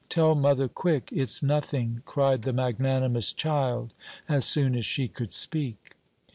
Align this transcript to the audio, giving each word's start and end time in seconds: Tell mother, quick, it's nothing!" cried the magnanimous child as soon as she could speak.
Tell 0.09 0.33
mother, 0.33 0.67
quick, 0.67 1.09
it's 1.11 1.43
nothing!" 1.43 2.01
cried 2.05 2.41
the 2.41 2.53
magnanimous 2.53 3.33
child 3.33 3.93
as 4.27 4.45
soon 4.45 4.75
as 4.75 4.83
she 4.83 5.07
could 5.07 5.31
speak. 5.31 5.95